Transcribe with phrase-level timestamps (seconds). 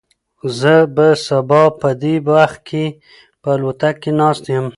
[0.59, 2.85] زه به سبا په دې وخت کې
[3.41, 4.65] په الوتکه کې ناست یم.